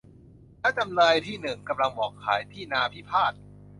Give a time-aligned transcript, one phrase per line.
[0.59, 3.33] แล้วจำเลยที่หนึ่ง กำลังบอกขายที่นาพิพาท